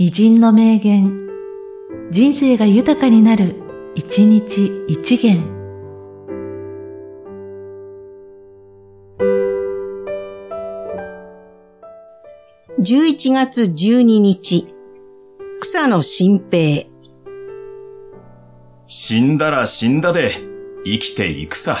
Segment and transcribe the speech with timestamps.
[0.00, 1.28] 偉人の名言、
[2.12, 3.56] 人生が豊かになる、
[3.96, 5.42] 一日一元。
[12.78, 14.72] 11月12日、
[15.58, 16.86] 草野新平。
[18.86, 20.30] 死んだら死んだで
[20.84, 21.76] 生きていくさ。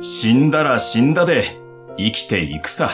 [0.00, 1.44] 死んだら死んだで
[1.96, 2.90] 生きていくさ。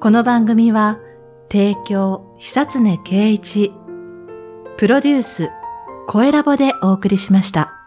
[0.00, 0.98] この番組は、
[1.52, 3.72] 提供、久常圭一、
[4.78, 5.50] プロデュース、
[6.10, 7.77] 声ラボでお送りしました。